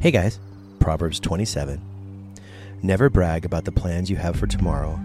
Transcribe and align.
Hey 0.00 0.12
guys, 0.12 0.40
Proverbs 0.78 1.20
27. 1.20 1.78
Never 2.82 3.10
brag 3.10 3.44
about 3.44 3.66
the 3.66 3.70
plans 3.70 4.08
you 4.08 4.16
have 4.16 4.34
for 4.34 4.46
tomorrow, 4.46 4.98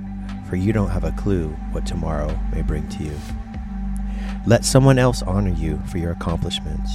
for 0.47 0.55
you 0.55 0.71
don't 0.71 0.91
have 0.91 1.03
a 1.03 1.12
clue 1.12 1.49
what 1.73 1.85
tomorrow 1.85 2.39
may 2.53 2.62
bring 2.62 2.87
to 2.87 3.03
you. 3.03 3.19
Let 4.46 4.63
someone 4.63 4.97
else 4.97 5.21
honor 5.21 5.51
you 5.51 5.81
for 5.87 5.97
your 5.97 6.13
accomplishments, 6.13 6.89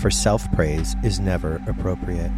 for 0.00 0.10
self 0.10 0.50
praise 0.52 0.96
is 1.04 1.20
never 1.20 1.62
appropriate. 1.68 2.32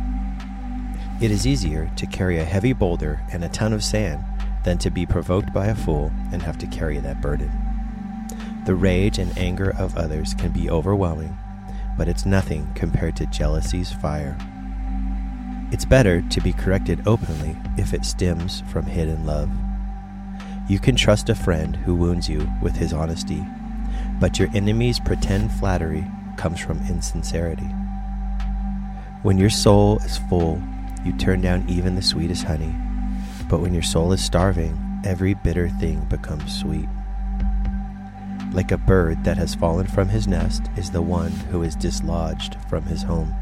It 1.20 1.30
is 1.30 1.46
easier 1.46 1.88
to 1.95 2.07
carry 2.07 2.41
a 2.41 2.45
heavy 2.45 2.73
boulder 2.73 3.23
and 3.30 3.45
a 3.45 3.48
ton 3.50 3.73
of 3.73 3.84
sand 3.84 4.25
than 4.64 4.77
to 4.79 4.91
be 4.91 5.07
provoked 5.07 5.52
by 5.52 5.66
a 5.66 5.77
fool 5.77 6.11
and 6.32 6.43
have 6.43 6.59
to 6.59 6.66
carry 6.66 6.98
that 6.98 7.20
burden. 7.20 7.52
The 8.64 8.75
rage 8.75 9.20
and 9.20 9.38
anger 9.38 9.70
of 9.70 9.96
others 9.96 10.34
can 10.34 10.50
be 10.50 10.68
overwhelming, 10.68 11.38
but 11.96 12.09
it's 12.09 12.27
nothing 12.27 12.73
compared 12.75 13.14
to 13.18 13.27
jealousy's 13.27 13.93
fire. 13.93 14.36
It's 15.72 15.84
better 15.84 16.22
to 16.22 16.40
be 16.40 16.52
corrected 16.52 17.06
openly 17.06 17.56
if 17.76 17.93
it 17.93 18.04
stems 18.04 18.62
from 18.68 18.86
hidden 18.86 19.26
love. 19.26 19.50
You 20.68 20.79
can 20.79 20.94
trust 20.94 21.29
a 21.29 21.34
friend 21.34 21.75
who 21.75 21.94
wounds 21.94 22.29
you 22.29 22.48
with 22.62 22.76
his 22.76 22.92
honesty, 22.92 23.44
but 24.20 24.39
your 24.39 24.48
enemy's 24.54 25.00
pretend 25.00 25.50
flattery 25.52 26.04
comes 26.36 26.61
from 26.61 26.86
insincerity. 26.89 27.66
When 29.22 29.39
your 29.39 29.50
soul 29.50 29.98
is 29.98 30.18
full, 30.18 30.62
you 31.04 31.12
turn 31.12 31.40
down 31.40 31.64
even 31.68 31.96
the 31.96 32.03
sweetest 32.03 32.44
honey, 32.44 32.75
but 33.48 33.61
when 33.61 33.75
your 33.75 33.83
soul 33.83 34.12
is 34.12 34.25
starving, 34.25 35.00
every 35.05 35.34
bitter 35.34 35.69
thing 35.69 36.00
becomes 36.05 36.56
sweet. 36.56 36.89
Like 38.53 38.70
a 38.70 38.78
bird 38.78 39.25
that 39.25 39.36
has 39.36 39.56
fallen 39.56 39.86
from 39.86 40.08
his 40.11 40.28
nest 40.28 40.70
is 40.77 40.92
the 40.92 41.03
one 41.03 41.33
who 41.33 41.62
is 41.64 41.75
dislodged 41.75 42.56
from 42.69 42.84
his 42.84 43.03
home. 43.03 43.34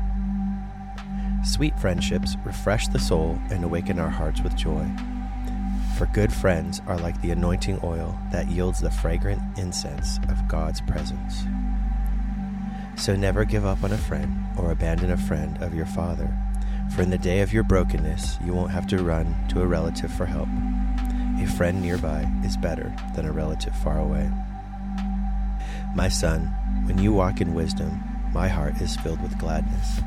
Sweet 1.45 1.79
friendships 1.79 2.37
refresh 2.43 2.89
the 2.89 2.99
soul 2.99 3.39
and 3.51 3.63
awaken 3.63 3.99
our 3.99 4.09
hearts 4.09 4.41
with 4.41 4.57
joy. 4.57 4.89
For 5.99 6.07
good 6.07 6.33
friends 6.33 6.81
are 6.87 6.99
like 6.99 7.21
the 7.21 7.33
anointing 7.33 7.81
oil 7.85 8.19
that 8.33 8.49
yields 8.49 8.81
the 8.81 8.91
fragrant 8.91 9.43
incense 9.59 10.19
of 10.31 10.49
God's 10.49 10.81
presence. 10.81 11.45
So 12.97 13.15
never 13.15 13.45
give 13.45 13.67
up 13.67 13.85
on 13.85 13.93
a 13.93 13.99
friend 13.99 14.47
or 14.57 14.71
abandon 14.71 15.11
a 15.11 15.19
friend 15.19 15.63
of 15.63 15.75
your 15.75 15.85
father, 15.85 16.35
for 16.95 17.03
in 17.03 17.11
the 17.11 17.19
day 17.19 17.41
of 17.41 17.53
your 17.53 17.63
brokenness 17.63 18.39
you 18.43 18.55
won't 18.55 18.71
have 18.71 18.87
to 18.87 19.05
run 19.05 19.37
to 19.49 19.61
a 19.61 19.67
relative 19.67 20.13
for 20.13 20.25
help. 20.25 20.49
A 21.43 21.47
friend 21.47 21.83
nearby 21.83 22.27
is 22.43 22.57
better 22.57 22.95
than 23.15 23.27
a 23.27 23.33
relative 23.33 23.77
far 23.77 23.99
away. 23.99 24.31
My 25.95 26.09
son, 26.09 26.47
when 26.87 26.97
you 26.97 27.13
walk 27.13 27.43
in 27.43 27.53
wisdom, 27.53 28.03
my 28.33 28.49
heart 28.49 28.81
is 28.81 28.97
filled 28.97 29.21
with 29.21 29.39
gladness 29.39 30.01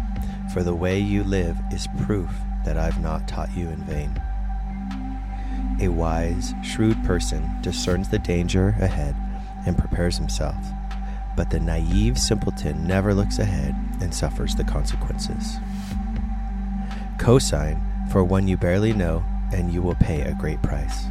for 0.54 0.64
the 0.64 0.76
way 0.76 1.00
you 1.00 1.24
live 1.24 1.58
is 1.72 1.88
proof 2.00 2.32
that 2.66 2.78
I've 2.78 3.02
not 3.02 3.28
taught 3.28 3.56
you 3.56 3.70
in 3.70 3.84
vain. 3.84 4.22
A 5.80 5.90
wise, 5.90 6.54
shrewd 6.64 7.04
person 7.04 7.50
discerns 7.62 8.10
the 8.10 8.20
danger 8.20 8.70
ahead 8.80 9.16
and 9.66 9.78
prepares 9.78 10.18
himself, 10.18 10.56
but 11.36 11.50
the 11.50 11.60
naive 11.60 12.18
simpleton 12.18 12.88
never 12.88 13.14
looks 13.14 13.40
ahead 13.40 13.76
and 14.02 14.14
suffers 14.14 14.56
the 14.56 14.64
consequences. 14.64 15.58
Cosign 17.18 18.12
for 18.12 18.24
one 18.24 18.48
you 18.48 18.58
barely 18.58 18.94
know, 18.94 19.24
and 19.54 19.74
you 19.74 19.82
will 19.82 19.96
pay 19.96 20.22
a 20.22 20.34
great 20.34 20.62
price. 20.62 21.06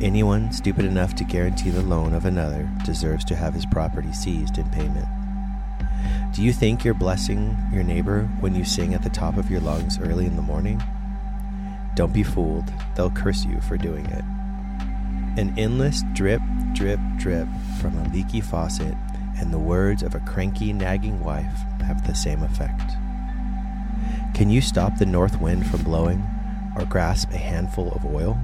Anyone 0.00 0.52
stupid 0.52 0.84
enough 0.84 1.14
to 1.14 1.24
guarantee 1.24 1.70
the 1.70 1.82
loan 1.82 2.12
of 2.12 2.26
another 2.26 2.70
deserves 2.84 3.24
to 3.26 3.36
have 3.36 3.54
his 3.54 3.66
property 3.66 4.12
seized 4.12 4.58
in 4.58 4.68
payment. 4.70 5.08
Do 6.34 6.42
you 6.42 6.52
think 6.52 6.84
you're 6.84 6.94
blessing 6.94 7.56
your 7.72 7.82
neighbor 7.82 8.24
when 8.40 8.54
you 8.54 8.64
sing 8.64 8.94
at 8.94 9.02
the 9.02 9.10
top 9.10 9.36
of 9.36 9.50
your 9.50 9.60
lungs 9.60 9.98
early 9.98 10.26
in 10.26 10.36
the 10.36 10.42
morning? 10.42 10.82
Don't 11.94 12.12
be 12.12 12.22
fooled, 12.22 12.70
they'll 12.94 13.10
curse 13.10 13.44
you 13.44 13.60
for 13.62 13.78
doing 13.78 14.04
it. 14.06 14.24
An 15.38 15.54
endless 15.56 16.02
drip, 16.12 16.42
drip, 16.74 17.00
drip 17.16 17.48
from 17.80 17.96
a 17.98 18.08
leaky 18.10 18.40
faucet 18.40 18.94
and 19.38 19.52
the 19.52 19.58
words 19.58 20.02
of 20.02 20.14
a 20.14 20.20
cranky, 20.20 20.72
nagging 20.72 21.22
wife 21.22 21.60
have 21.80 22.06
the 22.06 22.14
same 22.14 22.42
effect. 22.42 22.96
Can 24.34 24.50
you 24.50 24.60
stop 24.60 24.98
the 24.98 25.06
north 25.06 25.40
wind 25.40 25.66
from 25.66 25.82
blowing 25.82 26.22
or 26.76 26.84
grasp 26.84 27.30
a 27.30 27.38
handful 27.38 27.92
of 27.92 28.04
oil? 28.04 28.36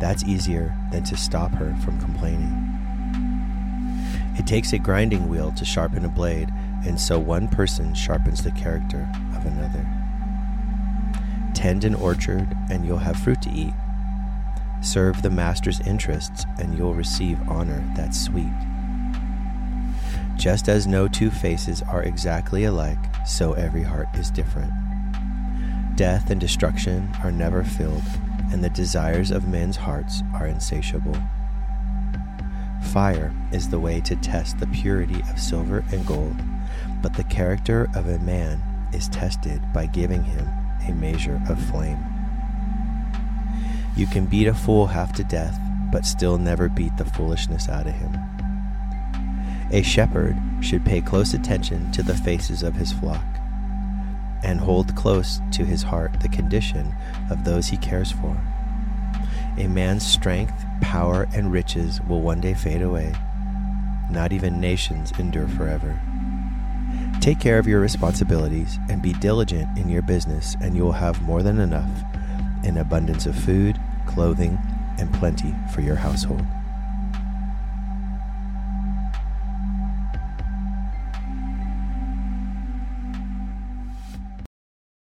That's 0.00 0.24
easier 0.24 0.76
than 0.92 1.04
to 1.04 1.16
stop 1.16 1.52
her 1.52 1.74
from 1.84 2.00
complaining. 2.00 2.78
It 4.40 4.46
takes 4.46 4.72
a 4.72 4.78
grinding 4.78 5.28
wheel 5.28 5.52
to 5.52 5.66
sharpen 5.66 6.06
a 6.06 6.08
blade, 6.08 6.50
and 6.86 6.98
so 6.98 7.18
one 7.18 7.46
person 7.46 7.92
sharpens 7.92 8.42
the 8.42 8.50
character 8.50 9.06
of 9.36 9.44
another. 9.44 9.86
Tend 11.52 11.84
an 11.84 11.94
orchard, 11.94 12.56
and 12.70 12.86
you'll 12.86 12.96
have 12.96 13.18
fruit 13.18 13.42
to 13.42 13.50
eat. 13.50 13.74
Serve 14.80 15.20
the 15.20 15.28
master's 15.28 15.80
interests, 15.80 16.46
and 16.58 16.74
you'll 16.74 16.94
receive 16.94 17.38
honor 17.50 17.84
that's 17.94 18.18
sweet. 18.18 18.50
Just 20.36 20.70
as 20.70 20.86
no 20.86 21.06
two 21.06 21.30
faces 21.30 21.82
are 21.82 22.02
exactly 22.02 22.64
alike, 22.64 23.14
so 23.26 23.52
every 23.52 23.82
heart 23.82 24.08
is 24.14 24.30
different. 24.30 24.72
Death 25.96 26.30
and 26.30 26.40
destruction 26.40 27.12
are 27.22 27.30
never 27.30 27.62
filled, 27.62 28.04
and 28.52 28.64
the 28.64 28.70
desires 28.70 29.30
of 29.30 29.46
men's 29.46 29.76
hearts 29.76 30.22
are 30.32 30.46
insatiable. 30.46 31.18
Fire 32.92 33.32
is 33.52 33.68
the 33.68 33.78
way 33.78 34.00
to 34.00 34.16
test 34.16 34.58
the 34.58 34.66
purity 34.66 35.22
of 35.30 35.38
silver 35.38 35.84
and 35.92 36.04
gold, 36.04 36.36
but 37.00 37.14
the 37.14 37.22
character 37.22 37.88
of 37.94 38.08
a 38.08 38.18
man 38.18 38.60
is 38.92 39.08
tested 39.08 39.62
by 39.72 39.86
giving 39.86 40.24
him 40.24 40.48
a 40.88 40.92
measure 40.92 41.40
of 41.48 41.62
flame. 41.66 42.04
You 43.96 44.08
can 44.08 44.26
beat 44.26 44.48
a 44.48 44.54
fool 44.54 44.88
half 44.88 45.12
to 45.14 45.24
death, 45.24 45.56
but 45.92 46.04
still 46.04 46.36
never 46.36 46.68
beat 46.68 46.96
the 46.96 47.04
foolishness 47.04 47.68
out 47.68 47.86
of 47.86 47.92
him. 47.92 48.18
A 49.70 49.82
shepherd 49.82 50.36
should 50.60 50.84
pay 50.84 51.00
close 51.00 51.32
attention 51.32 51.92
to 51.92 52.02
the 52.02 52.16
faces 52.16 52.64
of 52.64 52.74
his 52.74 52.92
flock 52.92 53.24
and 54.42 54.58
hold 54.58 54.96
close 54.96 55.40
to 55.52 55.64
his 55.64 55.84
heart 55.84 56.18
the 56.20 56.28
condition 56.28 56.92
of 57.30 57.44
those 57.44 57.68
he 57.68 57.76
cares 57.76 58.10
for. 58.10 58.36
A 59.60 59.68
man's 59.68 60.06
strength, 60.06 60.64
power, 60.80 61.28
and 61.34 61.52
riches 61.52 62.00
will 62.08 62.22
one 62.22 62.40
day 62.40 62.54
fade 62.54 62.80
away. 62.80 63.12
Not 64.10 64.32
even 64.32 64.58
nations 64.58 65.12
endure 65.18 65.48
forever. 65.48 66.00
Take 67.20 67.40
care 67.40 67.58
of 67.58 67.66
your 67.66 67.80
responsibilities 67.80 68.78
and 68.88 69.02
be 69.02 69.12
diligent 69.12 69.76
in 69.76 69.90
your 69.90 70.00
business, 70.00 70.56
and 70.62 70.74
you 70.74 70.82
will 70.82 70.92
have 70.92 71.20
more 71.20 71.42
than 71.42 71.60
enough 71.60 71.90
an 72.64 72.78
abundance 72.78 73.26
of 73.26 73.36
food, 73.36 73.78
clothing, 74.06 74.58
and 74.98 75.12
plenty 75.12 75.54
for 75.74 75.82
your 75.82 75.96
household. 75.96 76.46